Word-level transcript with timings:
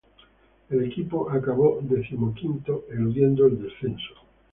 El 0.71 0.83
equipo 0.83 1.29
acabó 1.29 1.77
decimoquinto 1.79 2.85
eludiendo 2.89 3.45
el 3.45 3.61
descenso. 3.61 4.15